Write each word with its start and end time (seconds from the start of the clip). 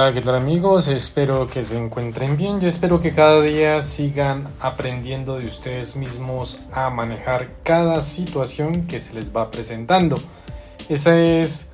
Hola, 0.00 0.14
¿qué 0.14 0.22
tal 0.22 0.36
amigos? 0.36 0.88
Espero 0.88 1.46
que 1.46 1.62
se 1.62 1.76
encuentren 1.76 2.38
bien 2.38 2.58
y 2.62 2.64
espero 2.64 3.02
que 3.02 3.12
cada 3.12 3.42
día 3.42 3.82
sigan 3.82 4.48
aprendiendo 4.58 5.38
de 5.38 5.44
ustedes 5.44 5.94
mismos 5.94 6.58
a 6.72 6.88
manejar 6.88 7.50
cada 7.64 8.00
situación 8.00 8.86
que 8.86 8.98
se 8.98 9.12
les 9.12 9.36
va 9.36 9.50
presentando. 9.50 10.16
Ese 10.88 11.40
es 11.40 11.68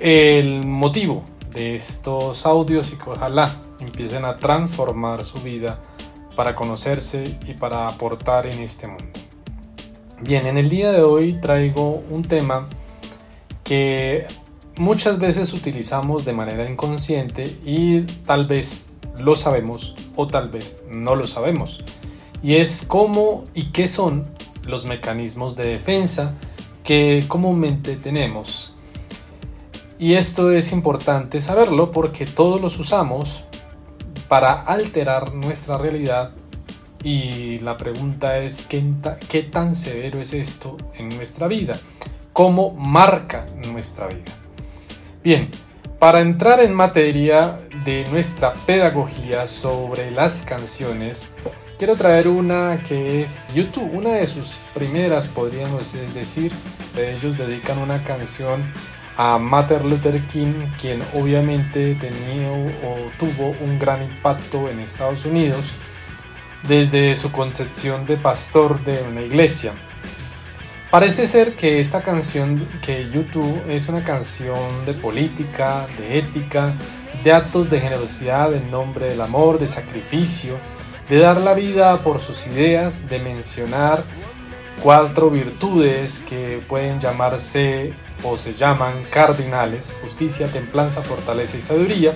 el 0.00 0.66
motivo 0.66 1.22
de 1.54 1.76
estos 1.76 2.46
audios 2.46 2.92
y 2.92 2.96
que 2.96 3.10
ojalá 3.10 3.54
empiecen 3.78 4.24
a 4.24 4.38
transformar 4.38 5.22
su 5.22 5.40
vida 5.40 5.78
para 6.34 6.56
conocerse 6.56 7.38
y 7.46 7.54
para 7.54 7.86
aportar 7.86 8.48
en 8.48 8.58
este 8.58 8.88
mundo. 8.88 9.20
Bien, 10.20 10.48
en 10.48 10.58
el 10.58 10.68
día 10.68 10.90
de 10.90 11.02
hoy 11.02 11.40
traigo 11.40 12.02
un 12.10 12.24
tema 12.24 12.68
que 13.62 14.26
muchas 14.76 15.18
veces 15.18 15.52
utilizamos 15.52 16.24
de 16.24 16.32
manera 16.32 16.68
inconsciente 16.68 17.56
y 17.64 18.02
tal 18.26 18.46
vez 18.46 18.86
lo 19.18 19.36
sabemos 19.36 19.94
o 20.16 20.26
tal 20.26 20.48
vez 20.48 20.82
no 20.90 21.14
lo 21.16 21.26
sabemos. 21.26 21.84
Y 22.42 22.56
es 22.56 22.84
cómo 22.86 23.44
y 23.54 23.66
qué 23.66 23.86
son 23.86 24.24
los 24.64 24.84
mecanismos 24.84 25.56
de 25.56 25.66
defensa 25.66 26.34
que 26.84 27.24
comúnmente 27.28 27.96
tenemos. 27.96 28.74
Y 29.98 30.14
esto 30.14 30.50
es 30.50 30.72
importante 30.72 31.40
saberlo 31.40 31.92
porque 31.92 32.26
todos 32.26 32.60
los 32.60 32.78
usamos 32.78 33.44
para 34.26 34.52
alterar 34.52 35.34
nuestra 35.34 35.78
realidad 35.78 36.32
y 37.04 37.58
la 37.60 37.76
pregunta 37.76 38.38
es 38.38 38.62
¿qué, 38.64 38.82
qué 39.28 39.42
tan 39.42 39.74
severo 39.74 40.20
es 40.20 40.32
esto 40.32 40.76
en 40.94 41.08
nuestra 41.10 41.46
vida? 41.46 41.78
¿Cómo 42.32 42.72
marca 42.72 43.46
nuestra 43.68 44.08
vida? 44.08 44.41
Bien, 45.22 45.48
para 46.00 46.20
entrar 46.20 46.58
en 46.58 46.74
materia 46.74 47.60
de 47.84 48.04
nuestra 48.10 48.54
pedagogía 48.66 49.46
sobre 49.46 50.10
las 50.10 50.42
canciones, 50.42 51.28
quiero 51.78 51.94
traer 51.94 52.26
una 52.26 52.80
que 52.88 53.22
es 53.22 53.40
YouTube, 53.54 53.88
una 53.94 54.14
de 54.14 54.26
sus 54.26 54.56
primeras, 54.74 55.28
podríamos 55.28 55.94
decir. 56.12 56.50
Ellos 56.98 57.38
dedican 57.38 57.78
una 57.78 58.02
canción 58.02 58.62
a 59.16 59.38
Martin 59.38 59.88
Luther 59.88 60.20
King, 60.26 60.66
quien 60.80 61.00
obviamente 61.14 61.94
tenía 61.94 62.50
o 62.50 62.96
tuvo 63.16 63.54
un 63.60 63.78
gran 63.78 64.02
impacto 64.02 64.68
en 64.68 64.80
Estados 64.80 65.24
Unidos 65.24 65.66
desde 66.66 67.14
su 67.14 67.30
concepción 67.30 68.06
de 68.06 68.16
pastor 68.16 68.84
de 68.84 69.00
una 69.04 69.22
iglesia. 69.22 69.72
Parece 70.92 71.26
ser 71.26 71.56
que 71.56 71.80
esta 71.80 72.02
canción 72.02 72.68
que 72.82 73.08
YouTube 73.08 73.62
es 73.66 73.88
una 73.88 74.04
canción 74.04 74.58
de 74.84 74.92
política, 74.92 75.86
de 75.96 76.18
ética, 76.18 76.74
de 77.24 77.32
actos 77.32 77.70
de 77.70 77.80
generosidad 77.80 78.52
en 78.52 78.70
nombre 78.70 79.06
del 79.06 79.22
amor, 79.22 79.58
de 79.58 79.66
sacrificio, 79.66 80.58
de 81.08 81.16
dar 81.16 81.38
la 81.38 81.54
vida 81.54 81.96
por 82.02 82.20
sus 82.20 82.46
ideas, 82.46 83.08
de 83.08 83.20
mencionar 83.20 84.04
cuatro 84.82 85.30
virtudes 85.30 86.18
que 86.28 86.60
pueden 86.68 87.00
llamarse 87.00 87.94
o 88.22 88.36
se 88.36 88.52
llaman 88.52 88.92
cardinales, 89.08 89.94
justicia, 90.02 90.46
templanza, 90.48 91.00
fortaleza 91.00 91.56
y 91.56 91.62
sabiduría. 91.62 92.12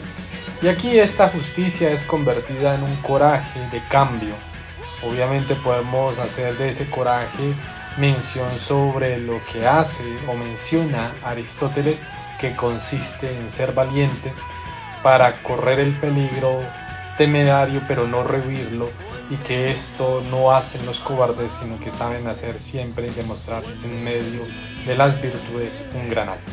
Y 0.60 0.68
aquí 0.68 0.98
esta 0.98 1.30
justicia 1.30 1.90
es 1.90 2.04
convertida 2.04 2.74
en 2.74 2.82
un 2.82 2.96
coraje 2.96 3.58
de 3.72 3.80
cambio. 3.88 4.34
Obviamente 5.02 5.54
podemos 5.54 6.18
hacer 6.18 6.58
de 6.58 6.68
ese 6.68 6.84
coraje 6.90 7.54
mención 7.98 8.58
sobre 8.58 9.18
lo 9.18 9.40
que 9.50 9.66
hace 9.66 10.04
o 10.28 10.34
menciona 10.34 11.12
Aristóteles 11.24 12.02
que 12.38 12.54
consiste 12.54 13.34
en 13.38 13.50
ser 13.50 13.72
valiente 13.72 14.32
para 15.02 15.42
correr 15.42 15.80
el 15.80 15.92
peligro 15.92 16.58
temerario 17.16 17.80
pero 17.88 18.06
no 18.06 18.22
rehuirlo 18.22 18.90
y 19.30 19.36
que 19.36 19.70
esto 19.70 20.22
no 20.30 20.52
hacen 20.52 20.84
los 20.84 21.00
cobardes 21.00 21.52
sino 21.52 21.80
que 21.80 21.90
saben 21.90 22.26
hacer 22.26 22.60
siempre 22.60 23.06
y 23.06 23.10
demostrar 23.10 23.62
en 23.84 24.04
medio 24.04 24.42
de 24.86 24.94
las 24.94 25.20
virtudes 25.20 25.82
un 25.94 26.08
gran 26.10 26.28
acto. 26.28 26.52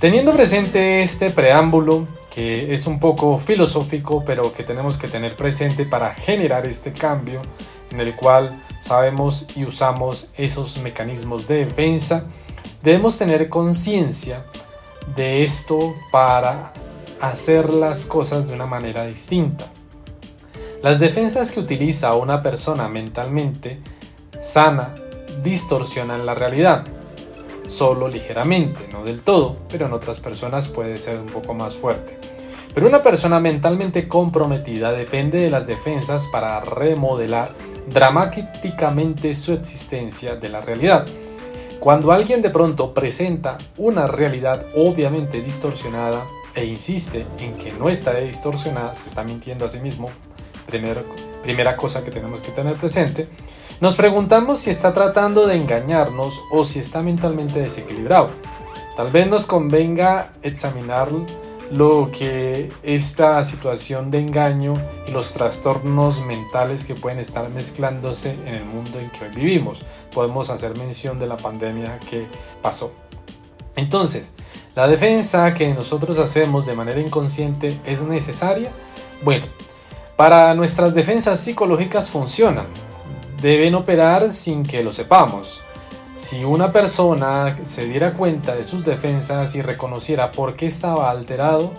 Teniendo 0.00 0.32
presente 0.32 1.02
este 1.02 1.30
preámbulo 1.30 2.06
que 2.30 2.72
es 2.72 2.86
un 2.86 2.98
poco 2.98 3.38
filosófico 3.38 4.24
pero 4.24 4.52
que 4.52 4.62
tenemos 4.62 4.96
que 4.96 5.08
tener 5.08 5.36
presente 5.36 5.84
para 5.84 6.14
generar 6.14 6.66
este 6.66 6.92
cambio 6.92 7.42
en 7.90 8.00
el 8.00 8.14
cual 8.14 8.58
sabemos 8.78 9.46
y 9.56 9.64
usamos 9.64 10.28
esos 10.36 10.78
mecanismos 10.78 11.48
de 11.48 11.66
defensa, 11.66 12.24
debemos 12.82 13.18
tener 13.18 13.48
conciencia 13.48 14.44
de 15.16 15.42
esto 15.42 15.94
para 16.10 16.72
hacer 17.20 17.72
las 17.72 18.06
cosas 18.06 18.46
de 18.46 18.54
una 18.54 18.66
manera 18.66 19.04
distinta. 19.06 19.66
Las 20.82 21.00
defensas 21.00 21.50
que 21.50 21.60
utiliza 21.60 22.14
una 22.14 22.42
persona 22.42 22.88
mentalmente 22.88 23.80
sana 24.38 24.94
distorsionan 25.42 26.24
la 26.24 26.34
realidad, 26.34 26.84
solo 27.66 28.08
ligeramente, 28.08 28.88
no 28.92 29.02
del 29.02 29.20
todo, 29.20 29.56
pero 29.68 29.86
en 29.86 29.92
otras 29.92 30.20
personas 30.20 30.68
puede 30.68 30.98
ser 30.98 31.18
un 31.18 31.26
poco 31.26 31.54
más 31.54 31.74
fuerte. 31.74 32.18
Pero 32.74 32.86
una 32.86 33.02
persona 33.02 33.40
mentalmente 33.40 34.06
comprometida 34.06 34.92
depende 34.92 35.40
de 35.40 35.50
las 35.50 35.66
defensas 35.66 36.28
para 36.28 36.60
remodelar 36.60 37.50
dramáticamente 37.90 39.34
su 39.34 39.52
existencia 39.52 40.36
de 40.36 40.48
la 40.48 40.60
realidad. 40.60 41.06
Cuando 41.80 42.10
alguien 42.12 42.42
de 42.42 42.50
pronto 42.50 42.92
presenta 42.92 43.56
una 43.76 44.06
realidad 44.06 44.66
obviamente 44.74 45.40
distorsionada 45.40 46.24
e 46.54 46.64
insiste 46.64 47.24
en 47.38 47.54
que 47.54 47.72
no 47.72 47.88
está 47.88 48.14
distorsionada, 48.14 48.94
se 48.94 49.08
está 49.08 49.22
mintiendo 49.22 49.64
a 49.64 49.68
sí 49.68 49.78
mismo, 49.78 50.10
primera 51.42 51.76
cosa 51.76 52.02
que 52.02 52.10
tenemos 52.10 52.40
que 52.40 52.50
tener 52.50 52.74
presente, 52.74 53.28
nos 53.80 53.94
preguntamos 53.94 54.58
si 54.58 54.70
está 54.70 54.92
tratando 54.92 55.46
de 55.46 55.56
engañarnos 55.56 56.40
o 56.50 56.64
si 56.64 56.80
está 56.80 57.00
mentalmente 57.00 57.60
desequilibrado. 57.60 58.30
Tal 58.96 59.12
vez 59.12 59.28
nos 59.28 59.46
convenga 59.46 60.32
examinar 60.42 61.10
lo 61.70 62.10
que 62.10 62.70
esta 62.82 63.42
situación 63.44 64.10
de 64.10 64.20
engaño 64.20 64.74
y 65.06 65.10
los 65.10 65.32
trastornos 65.32 66.20
mentales 66.20 66.84
que 66.84 66.94
pueden 66.94 67.18
estar 67.18 67.48
mezclándose 67.50 68.32
en 68.46 68.54
el 68.54 68.64
mundo 68.64 68.98
en 68.98 69.10
que 69.10 69.24
hoy 69.24 69.30
vivimos. 69.34 69.82
Podemos 70.12 70.50
hacer 70.50 70.76
mención 70.76 71.18
de 71.18 71.26
la 71.26 71.36
pandemia 71.36 71.98
que 72.10 72.26
pasó. 72.62 72.92
Entonces, 73.76 74.32
¿la 74.74 74.88
defensa 74.88 75.54
que 75.54 75.72
nosotros 75.72 76.18
hacemos 76.18 76.66
de 76.66 76.74
manera 76.74 77.00
inconsciente 77.00 77.78
es 77.86 78.00
necesaria? 78.00 78.70
Bueno, 79.22 79.46
para 80.16 80.54
nuestras 80.54 80.94
defensas 80.94 81.38
psicológicas 81.38 82.10
funcionan. 82.10 82.66
Deben 83.40 83.76
operar 83.76 84.30
sin 84.30 84.64
que 84.64 84.82
lo 84.82 84.90
sepamos. 84.90 85.60
Si 86.18 86.44
una 86.44 86.72
persona 86.72 87.56
se 87.62 87.86
diera 87.86 88.12
cuenta 88.12 88.56
de 88.56 88.64
sus 88.64 88.84
defensas 88.84 89.54
y 89.54 89.62
reconociera 89.62 90.32
por 90.32 90.56
qué 90.56 90.66
estaba 90.66 91.12
alterado, 91.12 91.70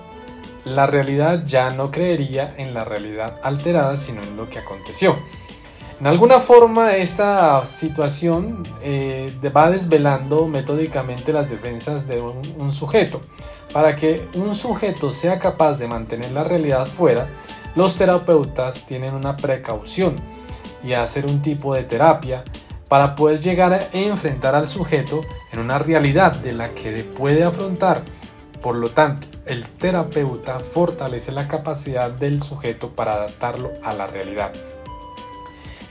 la 0.63 0.87
realidad 0.87 1.43
ya 1.45 1.71
no 1.71 1.91
creería 1.91 2.55
en 2.57 2.73
la 2.73 2.85
realidad 2.85 3.41
alterada, 3.43 3.97
sino 3.97 4.23
en 4.23 4.37
lo 4.37 4.49
que 4.49 4.59
aconteció. 4.59 5.17
En 5.99 6.07
alguna 6.07 6.39
forma, 6.39 6.95
esta 6.95 7.65
situación 7.65 8.63
eh, 8.81 9.29
va 9.53 9.69
desvelando 9.71 10.47
metódicamente 10.47 11.33
las 11.33 11.49
defensas 11.49 12.07
de 12.07 12.21
un 12.21 12.71
sujeto. 12.71 13.19
Para 13.73 13.97
que 13.97 14.25
un 14.35 14.55
sujeto 14.55 15.11
sea 15.11 15.37
capaz 15.37 15.79
de 15.79 15.89
mantener 15.89 16.31
la 16.31 16.45
realidad 16.45 16.87
fuera, 16.87 17.27
los 17.75 17.97
terapeutas 17.97 18.85
tienen 18.85 19.15
una 19.15 19.35
precaución 19.35 20.15
y 20.81 20.93
hacer 20.93 21.25
un 21.25 21.41
tipo 21.41 21.73
de 21.73 21.83
terapia 21.83 22.45
para 22.89 23.15
poder 23.15 23.39
llegar 23.39 23.71
a 23.71 23.87
enfrentar 23.93 24.55
al 24.55 24.67
sujeto 24.67 25.21
en 25.53 25.59
una 25.59 25.77
realidad 25.77 26.35
de 26.35 26.51
la 26.51 26.73
que 26.73 27.03
puede 27.03 27.43
afrontar. 27.43 28.03
Por 28.61 28.75
lo 28.75 28.89
tanto, 28.89 29.27
el 29.45 29.67
terapeuta 29.69 30.59
fortalece 30.59 31.31
la 31.31 31.47
capacidad 31.47 32.11
del 32.11 32.41
sujeto 32.41 32.89
para 32.89 33.13
adaptarlo 33.13 33.71
a 33.83 33.93
la 33.93 34.07
realidad. 34.07 34.51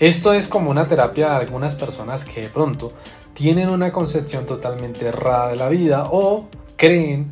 Esto 0.01 0.33
es 0.33 0.47
como 0.47 0.71
una 0.71 0.87
terapia 0.87 1.31
de 1.31 1.37
algunas 1.37 1.75
personas 1.75 2.25
que 2.25 2.43
de 2.43 2.49
pronto 2.49 2.93
tienen 3.33 3.71
una 3.71 3.91
concepción 3.91 4.47
totalmente 4.47 5.07
errada 5.07 5.49
de 5.49 5.57
la 5.57 5.69
vida 5.69 6.09
o 6.11 6.49
creen 6.77 7.31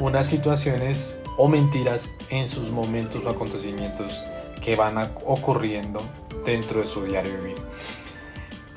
unas 0.00 0.26
situaciones 0.26 1.18
o 1.36 1.48
mentiras 1.48 2.10
en 2.30 2.46
sus 2.48 2.70
momentos 2.70 3.24
o 3.24 3.28
acontecimientos 3.28 4.24
que 4.60 4.74
van 4.74 4.98
ocurriendo 5.26 6.00
dentro 6.44 6.80
de 6.80 6.86
su 6.86 7.04
diario 7.04 7.32
vivir. 7.40 7.56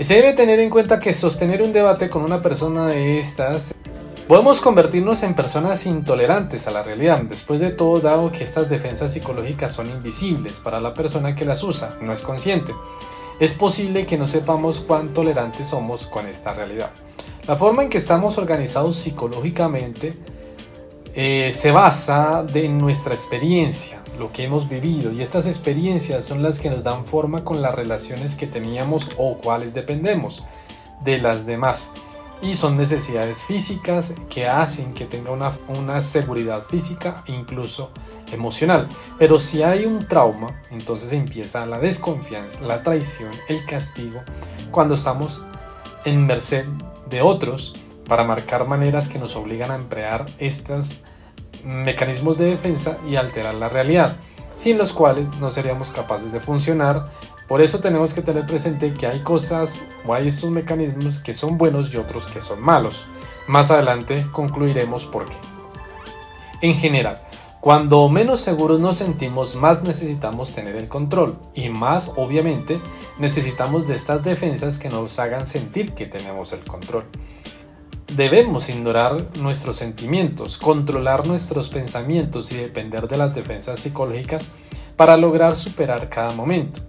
Se 0.01 0.15
debe 0.15 0.33
tener 0.33 0.59
en 0.59 0.71
cuenta 0.71 0.99
que 0.99 1.13
sostener 1.13 1.61
un 1.61 1.73
debate 1.73 2.09
con 2.09 2.23
una 2.23 2.41
persona 2.41 2.87
de 2.87 3.19
estas 3.19 3.71
podemos 4.27 4.59
convertirnos 4.59 5.21
en 5.21 5.35
personas 5.35 5.85
intolerantes 5.85 6.65
a 6.65 6.71
la 6.71 6.81
realidad. 6.81 7.21
Después 7.21 7.59
de 7.59 7.69
todo, 7.69 7.99
dado 7.99 8.31
que 8.31 8.43
estas 8.43 8.67
defensas 8.67 9.13
psicológicas 9.13 9.71
son 9.73 9.91
invisibles 9.91 10.53
para 10.53 10.79
la 10.79 10.95
persona 10.95 11.35
que 11.35 11.45
las 11.45 11.61
usa, 11.61 11.97
no 12.01 12.13
es 12.13 12.21
consciente, 12.21 12.73
es 13.39 13.53
posible 13.53 14.07
que 14.07 14.17
no 14.17 14.25
sepamos 14.25 14.79
cuán 14.79 15.13
tolerantes 15.13 15.67
somos 15.67 16.07
con 16.07 16.25
esta 16.25 16.51
realidad. 16.55 16.89
La 17.47 17.55
forma 17.55 17.83
en 17.83 17.89
que 17.89 17.99
estamos 17.99 18.39
organizados 18.39 18.97
psicológicamente 18.97 20.15
eh, 21.13 21.51
se 21.53 21.69
basa 21.69 22.43
en 22.55 22.79
nuestra 22.79 23.13
experiencia, 23.13 24.00
lo 24.19 24.31
que 24.31 24.43
hemos 24.43 24.67
vivido 24.69 25.11
y 25.11 25.21
estas 25.21 25.47
experiencias 25.47 26.25
son 26.25 26.43
las 26.43 26.59
que 26.59 26.69
nos 26.69 26.83
dan 26.83 27.05
forma 27.05 27.43
con 27.43 27.61
las 27.61 27.73
relaciones 27.73 28.35
que 28.35 28.47
teníamos 28.47 29.09
o 29.17 29.37
cuales 29.37 29.73
dependemos 29.73 30.43
de 31.03 31.17
las 31.17 31.45
demás 31.45 31.91
y 32.41 32.55
son 32.55 32.75
necesidades 32.75 33.43
físicas 33.43 34.13
que 34.29 34.47
hacen 34.47 34.93
que 34.93 35.05
tenga 35.05 35.31
una, 35.31 35.51
una 35.67 36.01
seguridad 36.01 36.63
física 36.63 37.23
e 37.27 37.33
incluso 37.33 37.91
emocional. 38.31 38.87
Pero 39.19 39.37
si 39.37 39.61
hay 39.61 39.85
un 39.85 40.07
trauma, 40.07 40.61
entonces 40.71 41.11
empieza 41.11 41.65
la 41.65 41.79
desconfianza, 41.79 42.61
la 42.61 42.81
traición, 42.81 43.31
el 43.47 43.63
castigo, 43.65 44.21
cuando 44.71 44.95
estamos 44.95 45.43
en 46.05 46.25
merced 46.25 46.65
de 47.09 47.21
otros 47.21 47.73
para 48.07 48.23
marcar 48.23 48.67
maneras 48.67 49.07
que 49.07 49.19
nos 49.19 49.35
obligan 49.35 49.69
a 49.69 49.75
emplear 49.75 50.25
estos 50.39 50.93
mecanismos 51.65 52.37
de 52.37 52.45
defensa 52.45 52.97
y 53.07 53.15
alterar 53.15 53.55
la 53.55 53.69
realidad, 53.69 54.15
sin 54.55 54.77
los 54.77 54.93
cuales 54.93 55.27
no 55.39 55.49
seríamos 55.49 55.89
capaces 55.89 56.31
de 56.31 56.39
funcionar 56.39 57.05
por 57.51 57.61
eso 57.61 57.81
tenemos 57.81 58.13
que 58.13 58.21
tener 58.21 58.45
presente 58.45 58.93
que 58.93 59.05
hay 59.05 59.19
cosas 59.19 59.81
o 60.05 60.13
hay 60.13 60.29
estos 60.29 60.49
mecanismos 60.49 61.19
que 61.19 61.33
son 61.33 61.57
buenos 61.57 61.93
y 61.93 61.97
otros 61.97 62.25
que 62.27 62.39
son 62.39 62.61
malos. 62.61 63.03
Más 63.45 63.71
adelante 63.71 64.25
concluiremos 64.31 65.05
por 65.05 65.25
qué. 65.25 65.35
En 66.61 66.75
general, 66.75 67.21
cuando 67.59 68.07
menos 68.07 68.39
seguros 68.39 68.79
nos 68.79 68.95
sentimos, 68.95 69.57
más 69.57 69.83
necesitamos 69.83 70.53
tener 70.53 70.77
el 70.77 70.87
control 70.87 71.37
y 71.53 71.67
más, 71.67 72.13
obviamente, 72.15 72.79
necesitamos 73.19 73.85
de 73.85 73.95
estas 73.95 74.23
defensas 74.23 74.79
que 74.79 74.87
nos 74.87 75.19
hagan 75.19 75.45
sentir 75.45 75.93
que 75.93 76.05
tenemos 76.05 76.53
el 76.53 76.61
control. 76.61 77.03
Debemos 78.15 78.67
ignorar 78.67 79.25
nuestros 79.39 79.77
sentimientos, 79.77 80.57
controlar 80.57 81.25
nuestros 81.25 81.69
pensamientos 81.69 82.51
y 82.51 82.57
depender 82.57 83.07
de 83.07 83.15
las 83.15 83.33
defensas 83.33 83.79
psicológicas 83.79 84.47
para 84.97 85.15
lograr 85.15 85.55
superar 85.55 86.09
cada 86.09 86.33
momento. 86.33 86.81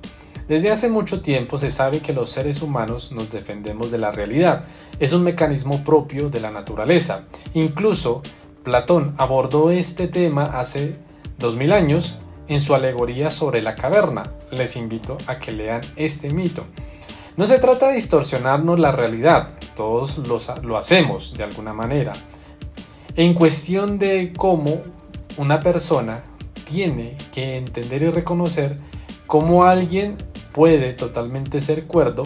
Desde 0.48 0.72
hace 0.72 0.88
mucho 0.88 1.22
tiempo 1.22 1.58
se 1.58 1.70
sabe 1.70 2.00
que 2.00 2.12
los 2.12 2.30
seres 2.30 2.60
humanos 2.60 3.12
nos 3.12 3.30
defendemos 3.30 3.92
de 3.92 3.98
la 3.98 4.10
realidad. 4.10 4.64
Es 4.98 5.12
un 5.12 5.22
mecanismo 5.22 5.84
propio 5.84 6.28
de 6.28 6.40
la 6.40 6.50
naturaleza. 6.50 7.22
Incluso 7.54 8.22
Platón 8.64 9.14
abordó 9.16 9.70
este 9.70 10.08
tema 10.08 10.46
hace 10.46 10.96
2000 11.38 11.72
años 11.72 12.18
en 12.48 12.60
su 12.60 12.74
alegoría 12.74 13.30
sobre 13.30 13.62
la 13.62 13.76
caverna. 13.76 14.24
Les 14.50 14.74
invito 14.74 15.18
a 15.28 15.38
que 15.38 15.52
lean 15.52 15.82
este 15.94 16.30
mito. 16.30 16.64
No 17.36 17.46
se 17.46 17.58
trata 17.58 17.88
de 17.88 17.94
distorsionarnos 17.94 18.78
la 18.78 18.92
realidad, 18.92 19.50
todos 19.74 20.18
lo 20.18 20.76
hacemos 20.76 21.34
de 21.34 21.44
alguna 21.44 21.72
manera. 21.72 22.12
En 23.16 23.34
cuestión 23.34 23.98
de 23.98 24.32
cómo 24.36 24.82
una 25.36 25.60
persona 25.60 26.24
tiene 26.70 27.16
que 27.32 27.56
entender 27.56 28.02
y 28.02 28.10
reconocer 28.10 28.78
cómo 29.26 29.64
alguien 29.64 30.16
puede 30.52 30.92
totalmente 30.92 31.60
ser 31.60 31.86
cuerdo 31.86 32.22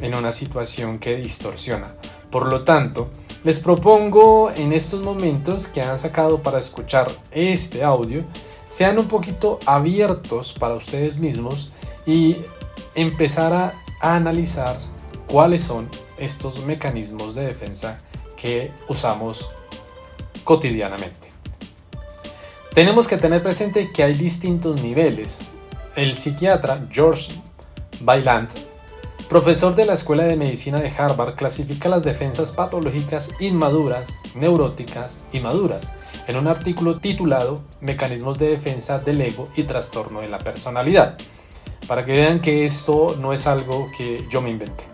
en 0.00 0.14
una 0.14 0.32
situación 0.32 0.98
que 0.98 1.16
distorsiona. 1.16 1.94
Por 2.30 2.46
lo 2.46 2.64
tanto, 2.64 3.08
les 3.44 3.60
propongo 3.60 4.50
en 4.54 4.72
estos 4.72 5.00
momentos 5.00 5.66
que 5.68 5.80
han 5.80 5.98
sacado 5.98 6.42
para 6.42 6.58
escuchar 6.58 7.10
este 7.30 7.84
audio, 7.84 8.24
sean 8.68 8.98
un 8.98 9.08
poquito 9.08 9.58
abiertos 9.66 10.52
para 10.52 10.74
ustedes 10.74 11.18
mismos 11.18 11.70
y 12.06 12.36
empezar 12.94 13.52
a, 13.52 13.74
analizar 14.00 14.78
cuáles 15.26 15.62
son 15.62 15.88
estos 16.18 16.64
mecanismos 16.64 17.34
de 17.34 17.46
defensa 17.46 18.00
que 18.36 18.70
usamos 18.88 19.48
cotidianamente. 20.44 21.28
Tenemos 22.74 23.08
que 23.08 23.16
tener 23.16 23.42
presente 23.42 23.90
que 23.92 24.02
hay 24.02 24.14
distintos 24.14 24.80
niveles. 24.82 25.40
El 25.96 26.16
psiquiatra 26.16 26.86
George 26.90 27.32
Bailant, 28.00 28.52
profesor 29.28 29.74
de 29.74 29.84
la 29.84 29.94
Escuela 29.94 30.24
de 30.24 30.36
Medicina 30.36 30.80
de 30.80 30.88
Harvard, 30.96 31.34
clasifica 31.34 31.88
las 31.88 32.04
defensas 32.04 32.52
patológicas 32.52 33.30
inmaduras, 33.40 34.14
neuróticas 34.34 35.20
y 35.32 35.40
maduras 35.40 35.90
en 36.28 36.36
un 36.36 36.46
artículo 36.46 36.98
titulado 36.98 37.62
Mecanismos 37.80 38.38
de 38.38 38.50
defensa 38.50 38.98
del 38.98 39.20
ego 39.20 39.48
y 39.56 39.64
trastorno 39.64 40.20
de 40.20 40.28
la 40.28 40.38
personalidad, 40.38 41.16
para 41.88 42.04
que 42.04 42.12
vean 42.12 42.40
que 42.40 42.66
esto 42.66 43.16
no 43.18 43.32
es 43.32 43.46
algo 43.46 43.88
que 43.96 44.24
yo 44.30 44.40
me 44.40 44.50
inventé. 44.50 44.84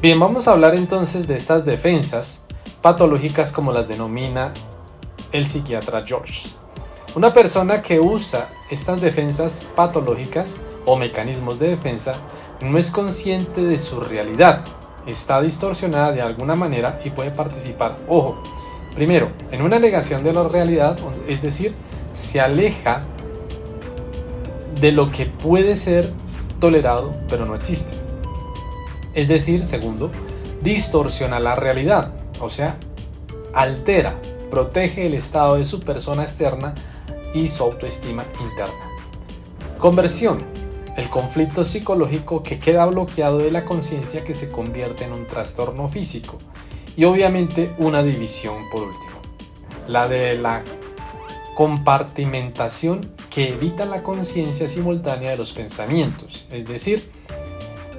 Bien, 0.00 0.18
vamos 0.18 0.48
a 0.48 0.52
hablar 0.52 0.74
entonces 0.74 1.28
de 1.28 1.36
estas 1.36 1.66
defensas 1.66 2.40
patológicas 2.80 3.52
como 3.52 3.70
las 3.70 3.86
denomina 3.86 4.52
el 5.30 5.46
psiquiatra 5.46 6.02
George. 6.04 6.48
Una 7.14 7.32
persona 7.34 7.82
que 7.82 8.00
usa 8.00 8.48
estas 8.70 9.00
defensas 9.00 9.60
patológicas 9.76 10.56
o 10.86 10.96
mecanismos 10.96 11.58
de 11.58 11.68
defensa 11.68 12.14
no 12.62 12.78
es 12.78 12.90
consciente 12.90 13.62
de 13.62 13.78
su 13.78 14.00
realidad, 14.00 14.64
está 15.06 15.42
distorsionada 15.42 16.12
de 16.12 16.22
alguna 16.22 16.54
manera 16.54 17.00
y 17.04 17.10
puede 17.10 17.30
participar, 17.30 17.96
ojo, 18.08 18.42
primero, 18.94 19.30
en 19.50 19.60
una 19.60 19.78
negación 19.78 20.24
de 20.24 20.32
la 20.32 20.48
realidad, 20.48 20.98
es 21.28 21.42
decir, 21.42 21.74
se 22.12 22.40
aleja 22.40 23.02
de 24.80 24.92
lo 24.92 25.10
que 25.10 25.26
puede 25.26 25.76
ser 25.76 26.10
tolerado 26.60 27.12
pero 27.28 27.46
no 27.46 27.54
existe. 27.54 27.94
Es 29.14 29.28
decir, 29.28 29.64
segundo, 29.64 30.10
distorsiona 30.62 31.40
la 31.40 31.56
realidad, 31.56 32.12
o 32.40 32.48
sea, 32.48 32.76
altera, 33.52 34.14
protege 34.50 35.06
el 35.06 35.14
estado 35.14 35.56
de 35.56 35.64
su 35.64 35.80
persona 35.80 36.22
externa 36.22 36.74
y 37.34 37.48
su 37.48 37.64
autoestima 37.64 38.24
interna. 38.40 38.74
Conversión 39.78 40.38
el 40.96 41.08
conflicto 41.08 41.64
psicológico 41.64 42.42
que 42.42 42.58
queda 42.58 42.84
bloqueado 42.86 43.38
de 43.38 43.50
la 43.50 43.64
conciencia 43.64 44.24
que 44.24 44.34
se 44.34 44.50
convierte 44.50 45.04
en 45.04 45.12
un 45.12 45.26
trastorno 45.26 45.88
físico 45.88 46.38
y 46.96 47.04
obviamente 47.04 47.72
una 47.78 48.02
división 48.02 48.68
por 48.70 48.82
último, 48.82 49.20
la 49.86 50.08
de 50.08 50.36
la 50.36 50.62
compartimentación 51.54 53.00
que 53.30 53.50
evita 53.50 53.86
la 53.86 54.02
conciencia 54.02 54.68
simultánea 54.68 55.30
de 55.30 55.36
los 55.36 55.52
pensamientos, 55.52 56.46
es 56.50 56.66
decir, 56.66 57.08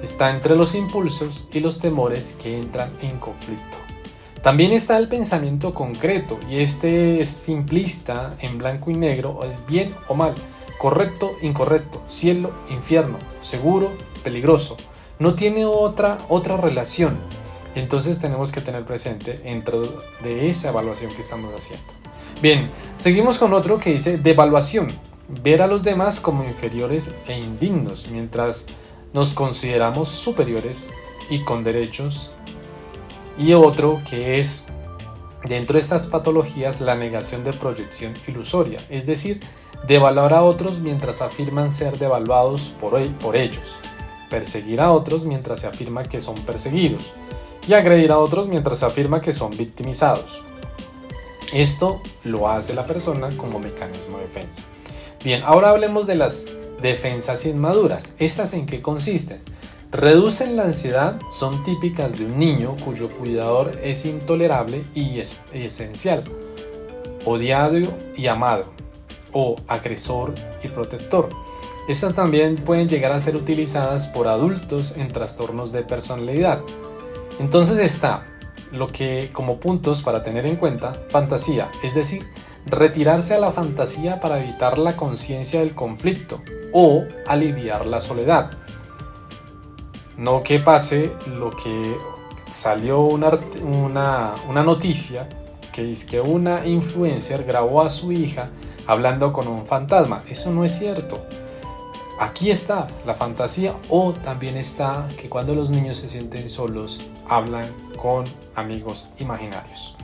está 0.02 0.30
entre 0.30 0.54
los 0.54 0.74
impulsos 0.74 1.48
y 1.52 1.60
los 1.60 1.80
temores 1.80 2.36
que 2.40 2.58
entran 2.58 2.90
en 3.00 3.18
conflicto. 3.18 3.78
También 4.42 4.72
está 4.72 4.98
el 4.98 5.08
pensamiento 5.08 5.72
concreto 5.72 6.38
y 6.50 6.58
este 6.58 7.20
es 7.20 7.28
simplista 7.28 8.34
en 8.40 8.58
blanco 8.58 8.90
y 8.90 8.94
negro, 8.94 9.44
es 9.44 9.64
bien 9.66 9.94
o 10.08 10.14
mal, 10.14 10.34
correcto, 10.78 11.36
incorrecto, 11.42 12.02
cielo, 12.08 12.52
infierno, 12.68 13.18
seguro, 13.40 13.92
peligroso. 14.24 14.76
No 15.18 15.34
tiene 15.34 15.64
otra, 15.64 16.18
otra 16.28 16.56
relación. 16.56 17.16
Entonces 17.76 18.18
tenemos 18.18 18.50
que 18.50 18.60
tener 18.60 18.84
presente 18.84 19.38
dentro 19.44 19.82
de 20.22 20.50
esa 20.50 20.70
evaluación 20.70 21.14
que 21.14 21.20
estamos 21.20 21.54
haciendo. 21.54 21.86
Bien, 22.42 22.68
seguimos 22.98 23.38
con 23.38 23.52
otro 23.52 23.78
que 23.78 23.92
dice 23.92 24.18
devaluación. 24.18 24.88
Ver 25.28 25.62
a 25.62 25.66
los 25.66 25.82
demás 25.82 26.20
como 26.20 26.44
inferiores 26.44 27.10
e 27.26 27.38
indignos, 27.38 28.08
mientras 28.10 28.66
nos 29.12 29.32
consideramos 29.32 30.08
superiores 30.08 30.90
y 31.30 31.42
con 31.44 31.64
derechos. 31.64 32.30
Y 33.38 33.54
otro 33.54 34.00
que 34.08 34.38
es, 34.38 34.66
dentro 35.48 35.74
de 35.74 35.80
estas 35.80 36.06
patologías, 36.06 36.80
la 36.80 36.94
negación 36.94 37.44
de 37.44 37.52
proyección 37.52 38.12
ilusoria, 38.26 38.80
es 38.90 39.06
decir, 39.06 39.40
devaluar 39.86 40.34
a 40.34 40.42
otros 40.42 40.80
mientras 40.80 41.22
afirman 41.22 41.70
ser 41.70 41.98
devaluados 41.98 42.72
por, 42.80 43.00
por 43.18 43.36
ellos, 43.36 43.76
perseguir 44.30 44.80
a 44.80 44.92
otros 44.92 45.24
mientras 45.24 45.60
se 45.60 45.66
afirma 45.66 46.04
que 46.04 46.20
son 46.20 46.36
perseguidos 46.36 47.12
y 47.66 47.74
agredir 47.74 48.12
a 48.12 48.18
otros 48.18 48.48
mientras 48.48 48.78
se 48.78 48.86
afirma 48.86 49.20
que 49.20 49.32
son 49.32 49.56
victimizados. 49.56 50.42
Esto 51.52 52.00
lo 52.24 52.48
hace 52.48 52.74
la 52.74 52.86
persona 52.86 53.28
como 53.36 53.58
mecanismo 53.58 54.18
de 54.18 54.24
defensa. 54.24 54.62
Bien, 55.24 55.42
ahora 55.44 55.68
hablemos 55.68 56.08
de 56.08 56.16
las 56.16 56.46
defensas 56.80 57.46
inmaduras. 57.46 58.12
¿Estas 58.18 58.54
en 58.54 58.66
qué 58.66 58.82
consisten? 58.82 59.40
Reducen 59.92 60.56
la 60.56 60.64
ansiedad, 60.64 61.20
son 61.30 61.62
típicas 61.62 62.18
de 62.18 62.24
un 62.24 62.38
niño 62.38 62.76
cuyo 62.84 63.08
cuidador 63.08 63.70
es 63.84 64.04
intolerable 64.04 64.82
y 64.94 65.20
es 65.20 65.36
esencial, 65.52 66.24
odiado 67.24 67.78
y 68.16 68.26
amado 68.26 68.64
o 69.32 69.54
agresor 69.68 70.34
y 70.64 70.68
protector. 70.68 71.28
Estas 71.88 72.14
también 72.14 72.56
pueden 72.56 72.88
llegar 72.88 73.12
a 73.12 73.20
ser 73.20 73.36
utilizadas 73.36 74.08
por 74.08 74.26
adultos 74.26 74.94
en 74.96 75.06
trastornos 75.06 75.70
de 75.70 75.84
personalidad. 75.84 76.62
Entonces 77.38 77.78
está 77.78 78.24
lo 78.72 78.88
que 78.88 79.30
como 79.32 79.60
puntos 79.60 80.02
para 80.02 80.24
tener 80.24 80.46
en 80.46 80.56
cuenta, 80.56 80.94
fantasía, 81.10 81.70
es 81.84 81.94
decir, 81.94 82.26
retirarse 82.66 83.34
a 83.34 83.38
la 83.40 83.52
fantasía 83.52 84.20
para 84.20 84.42
evitar 84.42 84.78
la 84.78 84.96
conciencia 84.96 85.60
del 85.60 85.74
conflicto 85.74 86.40
o 86.72 87.04
aliviar 87.26 87.86
la 87.86 88.00
soledad. 88.00 88.50
No 90.16 90.42
que 90.42 90.58
pase 90.58 91.12
lo 91.26 91.50
que 91.50 91.96
salió 92.50 93.00
una, 93.00 93.38
una, 93.62 94.34
una 94.48 94.62
noticia 94.62 95.28
que 95.72 95.90
es 95.90 96.04
que 96.04 96.20
una 96.20 96.66
influencer 96.66 97.44
grabó 97.44 97.80
a 97.80 97.88
su 97.88 98.12
hija 98.12 98.48
hablando 98.86 99.32
con 99.32 99.48
un 99.48 99.66
fantasma. 99.66 100.22
Eso 100.28 100.50
no 100.50 100.64
es 100.64 100.78
cierto. 100.78 101.24
Aquí 102.20 102.50
está 102.50 102.86
la 103.06 103.14
fantasía 103.14 103.74
o 103.88 104.12
también 104.12 104.56
está 104.56 105.08
que 105.20 105.28
cuando 105.28 105.54
los 105.54 105.70
niños 105.70 105.96
se 105.96 106.08
sienten 106.08 106.48
solos 106.48 107.00
hablan 107.28 107.66
con 107.96 108.24
amigos 108.54 109.08
imaginarios. 109.18 109.96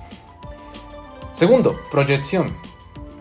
Segundo, 1.39 1.79
proyección. 1.89 2.53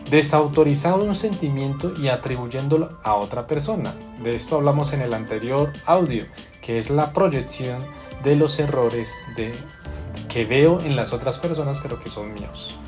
Desautorizar 0.10 0.96
un 0.96 1.14
sentimiento 1.14 1.94
y 2.02 2.08
atribuyéndolo 2.08 2.98
a 3.04 3.14
otra 3.14 3.46
persona. 3.46 3.94
De 4.24 4.34
esto 4.34 4.56
hablamos 4.56 4.92
en 4.94 5.02
el 5.02 5.14
anterior 5.14 5.72
audio, 5.86 6.26
que 6.60 6.80
es 6.80 6.90
la 6.90 7.14
proyección 7.14 7.78
de 8.24 8.36
los 8.36 8.58
errores 8.58 9.14
que 10.30 10.46
veo 10.46 10.80
en 10.82 10.96
las 10.96 11.14
otras 11.14 11.38
personas 11.38 11.80
pero 11.80 12.00
que 12.00 12.10
son 12.10 12.34
míos. 12.34 12.80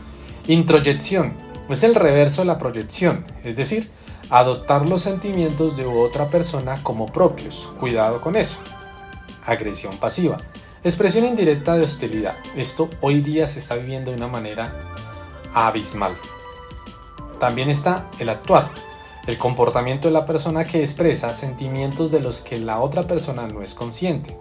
Introyección 0.47 1.35
es 1.69 1.83
el 1.83 1.93
reverso 1.93 2.41
de 2.41 2.47
la 2.47 2.57
proyección, 2.57 3.23
es 3.43 3.55
decir, 3.55 3.91
adoptar 4.31 4.89
los 4.89 5.03
sentimientos 5.03 5.77
de 5.77 5.85
otra 5.85 6.29
persona 6.29 6.81
como 6.81 7.05
propios. 7.05 7.69
Cuidado 7.79 8.19
con 8.19 8.35
eso. 8.35 8.57
Agresión 9.45 9.95
pasiva. 9.97 10.37
Expresión 10.83 11.25
indirecta 11.25 11.75
de 11.75 11.83
hostilidad. 11.83 12.35
Esto 12.55 12.89
hoy 13.01 13.21
día 13.21 13.45
se 13.45 13.59
está 13.59 13.75
viviendo 13.75 14.09
de 14.09 14.17
una 14.17 14.27
manera 14.27 14.73
abismal. 15.53 16.13
También 17.39 17.69
está 17.69 18.07
el 18.19 18.29
actuar, 18.29 18.69
el 19.27 19.37
comportamiento 19.37 20.07
de 20.07 20.13
la 20.13 20.25
persona 20.25 20.65
que 20.65 20.81
expresa 20.81 21.33
sentimientos 21.33 22.11
de 22.11 22.19
los 22.19 22.41
que 22.41 22.59
la 22.59 22.79
otra 22.79 23.03
persona 23.03 23.47
no 23.47 23.61
es 23.61 23.73
consciente. 23.73 24.37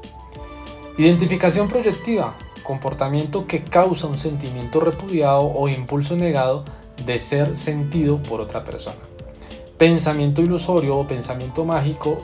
Identificación 0.97 1.69
proyectiva, 1.69 2.35
comportamiento 2.63 3.47
que 3.47 3.63
causa 3.63 4.07
un 4.07 4.19
sentimiento 4.19 4.81
repudiado 4.81 5.43
o 5.43 5.69
impulso 5.69 6.17
negado 6.17 6.65
de 7.07 7.19
ser 7.19 7.57
sentido 7.57 8.23
por 8.23 8.41
otra 8.41 8.65
persona. 8.65 8.97
Pensamiento 9.77 10.43
ilusorio 10.43 10.97
o 10.97 11.07
pensamiento 11.07 11.65
mágico 11.65 12.21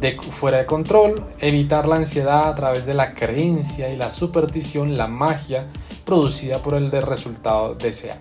de 0.00 0.18
fuera 0.18 0.58
de 0.58 0.66
control, 0.66 1.26
evitar 1.38 1.86
la 1.86 1.96
ansiedad 1.96 2.48
a 2.48 2.54
través 2.54 2.86
de 2.86 2.94
la 2.94 3.14
creencia 3.14 3.90
y 3.90 3.96
la 3.96 4.10
superstición, 4.10 4.96
la 4.96 5.06
magia 5.06 5.66
producida 6.04 6.58
por 6.58 6.74
el 6.74 6.90
de 6.90 7.00
resultado 7.00 7.74
deseado. 7.74 8.20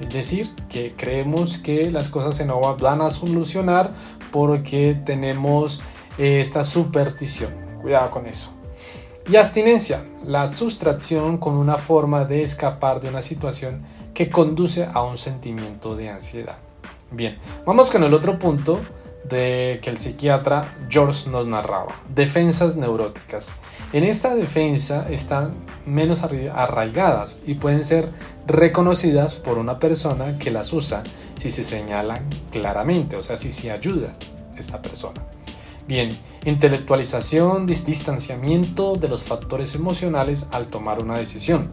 Es 0.00 0.10
decir, 0.10 0.50
que 0.68 0.92
creemos 0.94 1.58
que 1.58 1.90
las 1.90 2.08
cosas 2.08 2.36
se 2.36 2.44
nos 2.44 2.80
van 2.80 3.00
a 3.00 3.10
solucionar 3.10 3.92
porque 4.30 5.00
tenemos 5.04 5.80
eh, 6.18 6.40
esta 6.40 6.64
superstición. 6.64 7.52
Cuidado 7.80 8.10
con 8.10 8.26
eso. 8.26 8.50
Y 9.28 9.36
abstinencia, 9.36 10.04
la 10.24 10.52
sustracción 10.52 11.38
con 11.38 11.54
una 11.54 11.78
forma 11.78 12.24
de 12.24 12.42
escapar 12.42 13.00
de 13.00 13.08
una 13.08 13.22
situación 13.22 13.82
que 14.14 14.30
conduce 14.30 14.88
a 14.92 15.02
un 15.02 15.18
sentimiento 15.18 15.96
de 15.96 16.10
ansiedad. 16.10 16.58
Bien, 17.10 17.38
vamos 17.64 17.90
con 17.90 18.04
el 18.04 18.14
otro 18.14 18.38
punto 18.38 18.80
de 19.28 19.80
que 19.82 19.90
el 19.90 19.98
psiquiatra 19.98 20.76
George 20.88 21.28
nos 21.28 21.46
narraba, 21.46 21.94
defensas 22.14 22.76
neuróticas. 22.76 23.50
En 23.92 24.02
esta 24.02 24.34
defensa 24.34 25.06
están 25.08 25.54
menos 25.86 26.22
arraigadas 26.22 27.38
y 27.46 27.54
pueden 27.54 27.84
ser 27.84 28.10
reconocidas 28.46 29.38
por 29.38 29.58
una 29.58 29.78
persona 29.78 30.38
que 30.38 30.50
las 30.50 30.72
usa 30.72 31.04
si 31.36 31.50
se 31.50 31.62
señalan 31.62 32.26
claramente, 32.50 33.16
o 33.16 33.22
sea, 33.22 33.36
si 33.36 33.50
se 33.50 33.70
ayuda 33.70 34.16
esta 34.56 34.82
persona. 34.82 35.22
Bien, 35.86 36.08
intelectualización, 36.44 37.66
distanciamiento 37.66 38.96
de 38.96 39.06
los 39.06 39.22
factores 39.22 39.76
emocionales 39.76 40.46
al 40.50 40.66
tomar 40.66 41.00
una 41.00 41.16
decisión. 41.16 41.70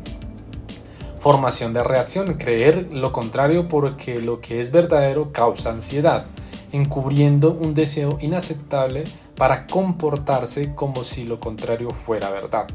Formación 1.20 1.74
de 1.74 1.84
reacción, 1.84 2.36
creer 2.36 2.94
lo 2.94 3.12
contrario 3.12 3.68
porque 3.68 4.20
lo 4.20 4.40
que 4.40 4.62
es 4.62 4.72
verdadero 4.72 5.32
causa 5.32 5.72
ansiedad, 5.72 6.26
encubriendo 6.72 7.52
un 7.52 7.74
deseo 7.74 8.20
inaceptable 8.22 9.04
para 9.36 9.68
comportarse 9.68 10.76
como 10.76 11.04
si 11.04 11.24
lo 11.24 11.40
contrario 11.40 11.90
fuera 12.06 12.30
verdad. 12.30 12.68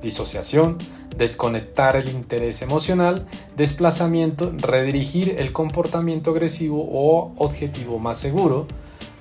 Disociación, 0.00 0.78
desconectar 1.16 1.96
el 1.96 2.08
interés 2.08 2.62
emocional, 2.62 3.26
desplazamiento, 3.56 4.52
redirigir 4.56 5.36
el 5.38 5.52
comportamiento 5.52 6.30
agresivo 6.30 6.88
o 6.90 7.32
objetivo 7.36 7.98
más 7.98 8.18
seguro, 8.18 8.66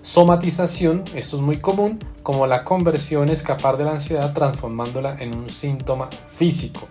somatización, 0.02 1.04
esto 1.14 1.38
es 1.38 1.42
muy 1.44 1.58
común, 1.58 2.00
como 2.24 2.48
la 2.48 2.64
conversión, 2.64 3.30
escapar 3.30 3.78
de 3.78 3.86
la 3.86 3.92
ansiedad 3.92 4.34
transformándola 4.34 5.18
en 5.20 5.36
un 5.36 5.50
síntoma 5.50 6.10
físico. 6.30 6.88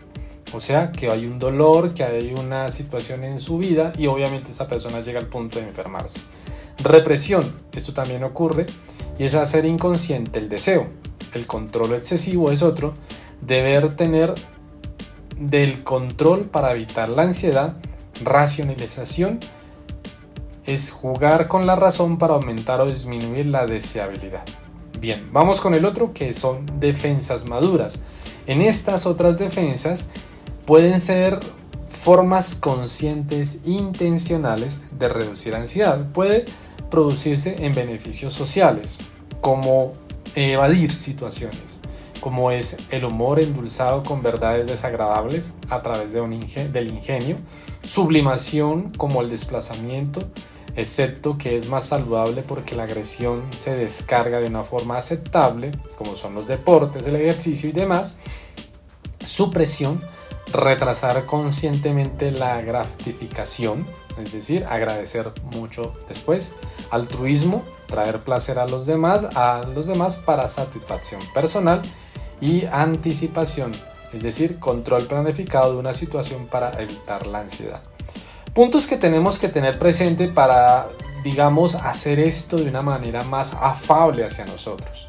O 0.53 0.61
sea, 0.61 0.91
que 0.91 1.09
hay 1.09 1.27
un 1.27 1.39
dolor, 1.39 1.95
que 1.95 2.03
hay 2.03 2.35
una 2.35 2.71
situación 2.71 3.23
en 3.25 3.39
su 3.39 3.59
vida 3.59 3.93
y 3.97 4.09
obviamente 4.09 4.51
esa 4.51 4.67
persona 4.67 5.01
llega 5.01 5.21
al 5.21 5.27
punto 5.27 5.61
de 5.61 5.67
enfermarse. 5.67 6.21
Represión, 6.83 7.53
esto 7.73 7.93
también 7.93 8.25
ocurre 8.25 8.67
y 9.19 9.25
es 9.25 9.35
hacer 9.35 9.65
inconsciente 9.65 10.39
el 10.39 10.49
deseo. 10.49 10.89
El 11.35 11.47
control 11.47 11.95
excesivo 11.95 12.51
es 12.51 12.63
otro, 12.63 12.95
deber 13.41 13.97
tener 13.97 14.35
del 15.39 15.83
control 15.83 16.45
para 16.45 16.73
evitar 16.73 17.09
la 17.09 17.23
ansiedad, 17.23 17.75
racionalización 18.23 19.41
es 20.65 20.91
jugar 20.91 21.49
con 21.49 21.67
la 21.67 21.77
razón 21.77 22.19
para 22.19 22.35
aumentar 22.35 22.81
o 22.81 22.87
disminuir 22.87 23.47
la 23.47 23.67
deseabilidad. 23.67 24.45
Bien, 25.01 25.29
vamos 25.33 25.61
con 25.61 25.75
el 25.75 25.85
otro 25.85 26.13
que 26.13 26.33
son 26.33 26.67
defensas 26.79 27.47
maduras. 27.47 28.01
En 28.47 28.61
estas 28.61 29.07
otras 29.07 29.39
defensas 29.39 30.09
pueden 30.67 31.01
ser 31.01 31.41
formas 31.91 32.55
conscientes 32.55 33.61
intencionales 33.65 34.83
de 34.99 35.09
reducir 35.09 35.55
ansiedad. 35.55 36.07
Puede 36.13 36.45
producirse 36.91 37.65
en 37.65 37.73
beneficios 37.73 38.33
sociales, 38.33 38.99
como 39.41 39.93
evadir 40.35 40.95
situaciones, 40.97 41.81
como 42.21 42.51
es 42.51 42.77
el 42.91 43.05
humor 43.05 43.41
endulzado 43.41 44.03
con 44.03 44.23
verdades 44.23 44.67
desagradables 44.67 45.53
a 45.69 45.83
través 45.83 46.13
del 46.13 46.89
ingenio, 46.89 47.37
sublimación 47.83 48.93
como 48.97 49.23
el 49.23 49.31
desplazamiento, 49.31 50.23
excepto 50.77 51.39
que 51.39 51.57
es 51.57 51.69
más 51.69 51.85
saludable 51.85 52.43
porque 52.43 52.77
la 52.77 52.85
agresión 52.85 53.43
se 53.57 53.75
descarga 53.75 54.41
de 54.41 54.47
una 54.47 54.65
forma 54.65 54.99
aceptable, 54.99 55.73
como 55.97 56.15
son 56.15 56.35
los 56.35 56.47
deportes, 56.47 57.07
el 57.07 57.17
ejercicio 57.17 57.69
y 57.71 57.73
demás, 57.73 58.17
supresión, 59.25 60.01
retrasar 60.53 61.25
conscientemente 61.27 62.31
la 62.33 62.61
gratificación, 62.61 63.87
es 64.21 64.33
decir, 64.33 64.65
agradecer 64.69 65.33
mucho 65.43 65.95
después, 66.09 66.53
altruismo, 66.91 67.65
traer 67.87 68.21
placer 68.21 68.59
a 68.59 68.67
los 68.67 68.87
demás, 68.87 69.25
a 69.35 69.63
los 69.75 69.87
demás 69.87 70.17
para 70.17 70.49
satisfacción 70.49 71.21
personal 71.35 71.83
y 72.41 72.65
anticipación, 72.67 73.73
es 74.13 74.23
decir, 74.23 74.59
control 74.59 75.07
planificado 75.07 75.73
de 75.73 75.79
una 75.79 75.95
situación 75.95 76.47
para 76.47 76.81
evitar 76.81 77.27
la 77.27 77.41
ansiedad. 77.41 77.83
Puntos 78.55 78.87
que 78.87 78.97
tenemos 78.97 79.39
que 79.39 79.49
tener 79.49 79.79
presente 79.79 80.29
para, 80.29 80.89
digamos, 81.23 81.77
hacer 81.77 82.19
esto 82.19 82.57
de 82.57 82.69
una 82.69 82.83
manera 82.83 83.23
más 83.23 83.55
afable 83.55 84.25
hacia 84.25 84.45
nosotros. 84.45 85.07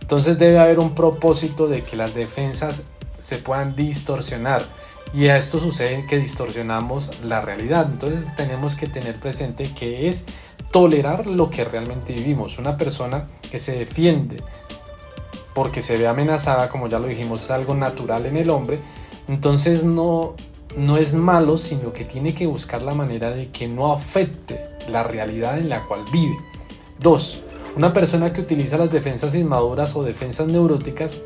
Entonces 0.00 0.38
debe 0.38 0.58
haber 0.58 0.78
un 0.78 0.94
propósito 0.94 1.66
de 1.66 1.82
que 1.82 1.96
las 1.96 2.14
defensas 2.14 2.82
se 3.18 3.38
puedan 3.38 3.74
distorsionar. 3.74 4.64
Y 5.14 5.28
a 5.28 5.36
esto 5.36 5.60
sucede 5.60 6.04
que 6.06 6.18
distorsionamos 6.18 7.22
la 7.22 7.40
realidad. 7.40 7.86
Entonces 7.90 8.34
tenemos 8.34 8.74
que 8.74 8.88
tener 8.88 9.14
presente 9.16 9.70
que 9.72 10.08
es 10.08 10.24
tolerar 10.72 11.26
lo 11.26 11.50
que 11.50 11.64
realmente 11.64 12.12
vivimos. 12.12 12.58
Una 12.58 12.76
persona 12.76 13.26
que 13.48 13.60
se 13.60 13.78
defiende 13.78 14.42
porque 15.54 15.80
se 15.80 15.96
ve 15.96 16.08
amenazada, 16.08 16.68
como 16.68 16.88
ya 16.88 16.98
lo 16.98 17.06
dijimos, 17.06 17.44
es 17.44 17.50
algo 17.52 17.74
natural 17.74 18.26
en 18.26 18.36
el 18.36 18.50
hombre. 18.50 18.80
Entonces 19.28 19.84
no, 19.84 20.34
no 20.76 20.96
es 20.96 21.14
malo, 21.14 21.58
sino 21.58 21.92
que 21.92 22.04
tiene 22.04 22.34
que 22.34 22.48
buscar 22.48 22.82
la 22.82 22.94
manera 22.94 23.30
de 23.30 23.50
que 23.50 23.68
no 23.68 23.92
afecte 23.92 24.60
la 24.88 25.04
realidad 25.04 25.58
en 25.58 25.68
la 25.68 25.84
cual 25.84 26.00
vive. 26.12 26.34
Dos, 26.98 27.40
una 27.76 27.92
persona 27.92 28.32
que 28.32 28.40
utiliza 28.40 28.76
las 28.76 28.90
defensas 28.90 29.36
inmaduras 29.36 29.94
o 29.94 30.02
defensas 30.02 30.48
neuróticas 30.48 31.18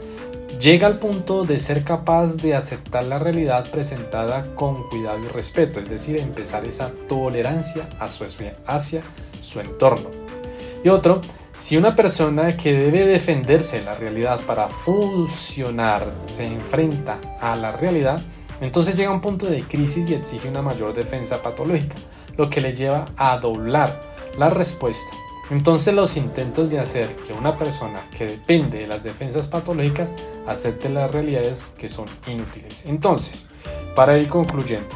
llega 0.61 0.87
al 0.87 0.99
punto 0.99 1.45
de 1.45 1.59
ser 1.59 1.85
capaz 1.85 2.37
de 2.37 2.55
aceptar 2.55 3.05
la 3.05 3.19
realidad 3.19 3.71
presentada 3.71 4.55
con 4.55 4.89
cuidado 4.89 5.21
y 5.25 5.29
respeto, 5.29 5.81
es 5.81 5.89
decir, 5.89 6.19
empezar 6.19 6.65
esa 6.65 6.91
tolerancia 7.09 7.89
hacia 7.99 9.03
su 9.41 9.61
entorno. 9.61 10.11
Y 10.85 10.89
otro, 10.89 11.21
si 11.57 11.77
una 11.77 11.95
persona 11.95 12.57
que 12.57 12.73
debe 12.73 13.07
defenderse 13.07 13.79
de 13.79 13.85
la 13.85 13.95
realidad 13.95 14.41
para 14.47 14.69
funcionar 14.69 16.13
se 16.27 16.47
enfrenta 16.47 17.21
a 17.41 17.57
la 17.57 17.73
realidad, 17.73 18.21
entonces 18.61 18.97
llega 18.97 19.11
a 19.11 19.15
un 19.15 19.21
punto 19.21 19.47
de 19.47 19.63
crisis 19.63 20.11
y 20.11 20.15
exige 20.15 20.49
una 20.49 20.63
mayor 20.63 20.93
defensa 20.93 21.41
patológica, 21.43 21.97
lo 22.37 22.51
que 22.51 22.61
le 22.61 22.75
lleva 22.75 23.05
a 23.17 23.39
doblar 23.39 24.01
la 24.37 24.49
respuesta 24.49 25.11
entonces 25.51 25.95
los 25.95 26.17
intentos 26.17 26.71
de 26.71 26.79
hacer 26.79 27.15
que 27.17 27.33
una 27.33 27.57
persona 27.57 28.01
que 28.17 28.27
depende 28.27 28.81
de 28.81 28.87
las 28.87 29.03
defensas 29.03 29.49
patológicas 29.49 30.13
acepte 30.47 30.89
las 30.89 31.11
realidades 31.11 31.71
que 31.79 31.89
son 31.89 32.07
inútiles. 32.27 32.85
Entonces, 32.87 33.47
para 33.95 34.19
ir 34.19 34.29
concluyendo, 34.29 34.95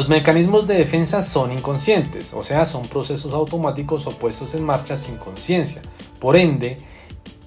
Los 0.00 0.08
mecanismos 0.08 0.66
de 0.66 0.76
defensa 0.76 1.20
son 1.20 1.52
inconscientes, 1.52 2.32
o 2.32 2.42
sea, 2.42 2.64
son 2.64 2.88
procesos 2.88 3.34
automáticos 3.34 4.06
o 4.06 4.12
puestos 4.12 4.54
en 4.54 4.64
marcha 4.64 4.96
sin 4.96 5.16
conciencia. 5.16 5.82
Por 6.18 6.36
ende, 6.36 6.78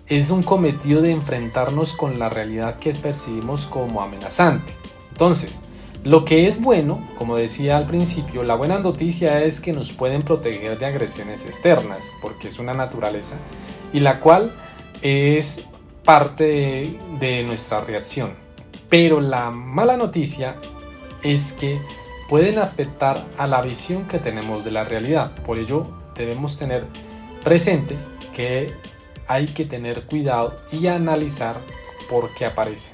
es 0.06 0.30
un 0.30 0.44
cometido 0.44 1.02
de 1.02 1.10
enfrentarnos 1.10 1.94
con 1.94 2.20
la 2.20 2.30
realidad 2.30 2.78
que 2.78 2.94
percibimos 2.94 3.66
como 3.66 4.04
amenazante. 4.04 4.72
Entonces, 5.12 5.62
lo 6.04 6.26
que 6.26 6.48
es 6.48 6.62
bueno, 6.62 7.08
como 7.18 7.38
decía 7.38 7.78
al 7.78 7.86
principio, 7.86 8.44
la 8.44 8.56
buena 8.56 8.78
noticia 8.80 9.42
es 9.44 9.62
que 9.62 9.72
nos 9.72 9.94
pueden 9.94 10.22
proteger 10.22 10.78
de 10.78 10.86
agresiones 10.86 11.46
externas, 11.46 12.12
porque 12.22 12.50
es 12.50 12.60
una 12.60 12.74
naturaleza, 12.74 13.36
y 13.94 14.02
la 14.02 14.20
cual 14.20 14.52
es 15.02 15.66
parte 16.04 16.98
de, 17.20 17.44
nuestra 17.44 17.80
reacción. 17.82 18.34
Pero 18.90 19.22
la 19.22 19.50
mala 19.50 19.96
noticia 19.96 20.56
es 21.24 21.54
que 21.54 21.80
pueden 22.28 22.60
afectar 22.60 23.26
a 23.38 23.48
la 23.48 23.62
visión 23.62 24.06
que 24.06 24.20
tenemos 24.20 24.66
de 24.66 24.72
la 24.72 24.84
realidad. 24.84 25.32
Por 25.46 25.58
ello 25.58 25.88
debemos 26.16 26.58
tener 26.58 26.86
presente 27.44 27.96
que 28.36 28.74
hay 29.26 29.46
que 29.48 29.64
tener 29.64 30.04
cuidado 30.04 30.58
y 30.72 30.88
analizar 30.88 31.56
por 32.10 32.34
qué 32.36 32.46
aparecen. 32.46 32.94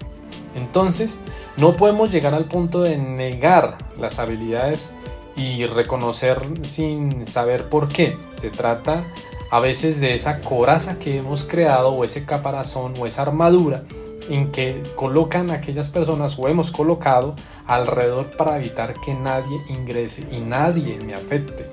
Entonces, 0.55 1.19
no 1.59 1.73
podemos 1.73 2.11
llegar 2.11 2.33
al 2.33 2.45
punto 2.45 2.81
de 2.81 2.97
negar 2.97 3.77
las 3.97 4.19
habilidades 4.19 4.93
y 5.35 5.65
reconocer 5.65 6.41
sin 6.63 7.25
saber 7.25 7.69
por 7.69 7.87
qué. 7.87 8.17
Se 8.33 8.49
trata 8.49 9.03
a 9.51 9.59
veces 9.59 9.99
de 9.99 10.13
esa 10.13 10.41
coraza 10.41 10.99
que 10.99 11.17
hemos 11.17 11.43
creado 11.43 11.89
o 11.89 12.03
ese 12.03 12.25
caparazón 12.25 12.93
o 12.99 13.05
esa 13.05 13.23
armadura 13.23 13.83
en 14.29 14.51
que 14.51 14.83
colocan 14.95 15.49
aquellas 15.49 15.89
personas 15.89 16.37
o 16.37 16.47
hemos 16.47 16.71
colocado 16.71 17.35
alrededor 17.65 18.29
para 18.31 18.57
evitar 18.57 18.93
que 18.93 19.13
nadie 19.13 19.57
ingrese 19.69 20.27
y 20.31 20.39
nadie 20.39 20.99
me 21.05 21.13
afecte. 21.13 21.65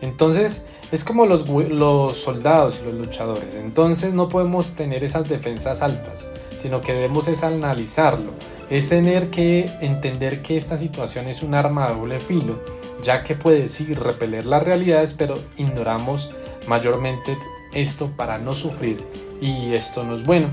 Entonces 0.00 0.66
es 0.92 1.04
como 1.04 1.26
los, 1.26 1.48
los 1.48 2.16
soldados 2.16 2.80
y 2.80 2.86
los 2.86 2.94
luchadores. 2.94 3.54
Entonces 3.54 4.12
no 4.14 4.28
podemos 4.28 4.72
tener 4.72 5.02
esas 5.02 5.28
defensas 5.28 5.82
altas, 5.82 6.28
sino 6.58 6.80
que 6.80 6.92
debemos 6.92 7.28
es 7.28 7.42
analizarlo. 7.42 8.32
Es 8.70 8.88
tener 8.88 9.30
que 9.30 9.70
entender 9.80 10.42
que 10.42 10.56
esta 10.56 10.76
situación 10.76 11.28
es 11.28 11.42
un 11.42 11.54
arma 11.54 11.88
de 11.88 11.94
doble 11.94 12.20
filo, 12.20 12.60
ya 13.02 13.22
que 13.22 13.36
puede 13.36 13.68
sí 13.68 13.94
repeler 13.94 14.46
las 14.46 14.62
realidades, 14.62 15.12
pero 15.12 15.34
ignoramos 15.56 16.30
mayormente 16.66 17.38
esto 17.72 18.10
para 18.16 18.38
no 18.38 18.52
sufrir 18.52 19.04
y 19.40 19.74
esto 19.74 20.02
no 20.02 20.16
es 20.16 20.24
bueno. 20.24 20.48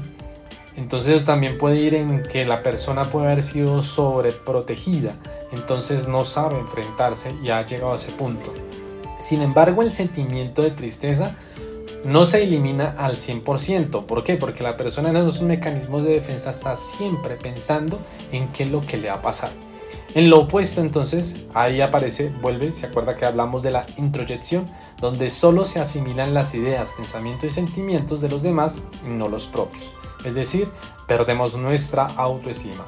Entonces 0.75 1.23
también 1.23 1.57
puede 1.57 1.77
ir 1.77 1.93
en 1.93 2.23
que 2.23 2.45
la 2.45 2.63
persona 2.63 3.05
puede 3.05 3.27
haber 3.27 3.43
sido 3.43 3.83
sobreprotegida, 3.83 5.15
entonces 5.51 6.07
no 6.07 6.25
sabe 6.25 6.57
enfrentarse 6.59 7.31
y 7.43 7.49
ha 7.49 7.65
llegado 7.65 7.93
a 7.93 7.95
ese 7.95 8.11
punto. 8.11 8.53
Sin 9.21 9.41
embargo, 9.41 9.83
el 9.83 9.93
sentimiento 9.93 10.61
de 10.61 10.71
tristeza 10.71 11.35
no 12.03 12.25
se 12.25 12.43
elimina 12.43 12.95
al 12.97 13.15
100%. 13.15 14.05
¿Por 14.05 14.23
qué? 14.23 14.35
Porque 14.35 14.63
la 14.63 14.77
persona 14.77 15.09
en 15.09 15.17
esos 15.17 15.41
mecanismos 15.41 16.03
de 16.03 16.13
defensa 16.13 16.51
está 16.51 16.75
siempre 16.75 17.35
pensando 17.35 17.99
en 18.31 18.49
qué 18.49 18.63
es 18.63 18.69
lo 18.69 18.81
que 18.81 18.97
le 18.97 19.09
va 19.09 19.15
a 19.15 19.21
pasar. 19.21 19.51
En 20.15 20.29
lo 20.29 20.41
opuesto, 20.41 20.81
entonces, 20.81 21.45
ahí 21.55 21.81
aparece, 21.81 22.29
vuelve, 22.41 22.71
se 22.73 22.85
acuerda 22.85 23.15
que 23.15 23.25
hablamos 23.25 23.63
de 23.63 23.71
la 23.71 23.85
introyección, 23.97 24.69
donde 25.01 25.31
solo 25.31 25.65
se 25.65 25.79
asimilan 25.79 26.35
las 26.35 26.53
ideas, 26.53 26.91
pensamientos 26.91 27.45
y 27.45 27.53
sentimientos 27.53 28.21
de 28.21 28.29
los 28.29 28.43
demás 28.43 28.79
y 29.07 29.09
no 29.09 29.27
los 29.27 29.47
propios. 29.47 29.83
Es 30.23 30.35
decir, 30.35 30.67
perdemos 31.07 31.55
nuestra 31.55 32.05
autoestima. 32.05 32.85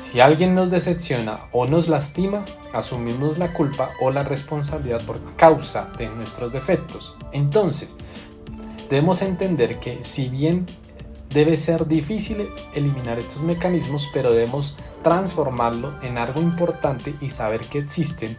Si 0.00 0.20
alguien 0.20 0.54
nos 0.54 0.70
decepciona 0.70 1.40
o 1.52 1.66
nos 1.66 1.88
lastima, 1.88 2.42
asumimos 2.72 3.38
la 3.38 3.52
culpa 3.52 3.90
o 4.00 4.10
la 4.10 4.24
responsabilidad 4.24 5.04
por 5.04 5.20
causa 5.36 5.90
de 5.98 6.08
nuestros 6.08 6.52
defectos. 6.52 7.14
Entonces, 7.32 7.96
debemos 8.92 9.22
entender 9.22 9.80
que 9.80 10.04
si 10.04 10.28
bien 10.28 10.66
debe 11.30 11.56
ser 11.56 11.86
difícil 11.86 12.46
eliminar 12.74 13.18
estos 13.18 13.40
mecanismos, 13.40 14.10
pero 14.12 14.32
debemos 14.32 14.76
transformarlo 15.02 15.94
en 16.02 16.18
algo 16.18 16.42
importante 16.42 17.14
y 17.22 17.30
saber 17.30 17.62
que 17.62 17.78
existen 17.78 18.36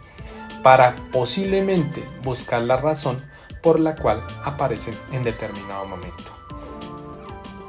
para 0.61 0.95
posiblemente 1.11 2.03
buscar 2.23 2.61
la 2.61 2.77
razón 2.77 3.17
por 3.63 3.79
la 3.79 3.95
cual 3.95 4.23
aparecen 4.43 4.93
en 5.11 5.23
determinado 5.23 5.87
momento. 5.87 6.31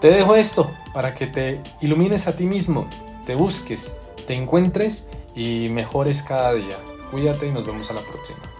Te 0.03 0.11
dejo 0.11 0.37
esto 0.37 0.71
para 0.93 1.15
que 1.15 1.27
te 1.27 1.63
ilumines 1.81 2.29
a 2.29 2.37
ti 2.37 2.45
mismo 2.45 2.87
te 3.25 3.35
busques, 3.35 3.95
te 4.27 4.35
encuentres 4.35 5.09
y 5.35 5.71
mejores 5.71 6.23
cada 6.23 6.53
día. 6.53 6.77
Cuídate 7.11 7.47
y 7.47 7.53
nos 7.53 7.67
vemos 7.67 7.91
a 7.91 7.95
la 7.95 8.03
próxima. 8.03 8.54